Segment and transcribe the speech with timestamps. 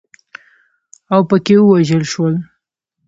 [1.15, 2.33] اوپکي ووژل شول.